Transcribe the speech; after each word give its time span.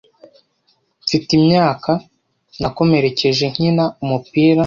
Mfite 1.03 1.29
imyaka, 1.39 1.91
nakomerekeje 2.61 3.43
nkina 3.51 3.85
umupira. 4.03 4.59